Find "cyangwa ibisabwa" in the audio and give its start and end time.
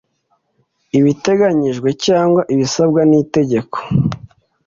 2.05-3.01